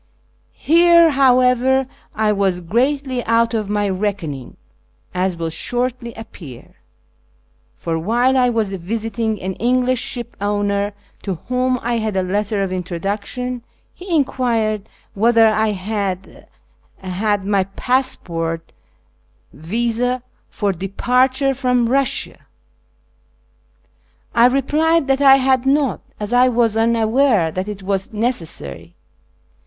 [0.57, 4.57] Here, however, I was greatly out of my reckoning,
[5.13, 6.77] as will shortly appear;
[7.77, 12.63] for while I was visiting an English ship owner, to whom I had a letter
[12.63, 13.61] of introduction,
[13.93, 14.85] he enc[uired
[15.15, 16.47] w^hether I had
[16.99, 18.71] had my passport
[19.53, 22.37] visd for departure from Eussia.
[24.33, 28.95] I re plied that I had not, as I was unaware that it was necessary.